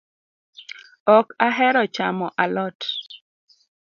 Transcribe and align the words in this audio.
Ok 1.17 1.27
ahero 1.47 1.83
chamo 1.95 2.27
alot 2.43 2.79